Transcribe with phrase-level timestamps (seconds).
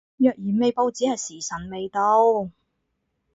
[0.17, 2.49] 若然未報只係時辰未到